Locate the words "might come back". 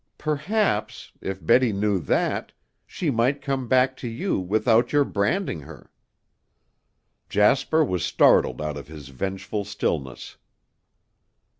3.11-3.95